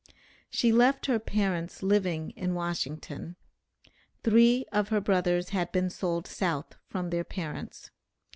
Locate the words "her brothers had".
4.89-5.71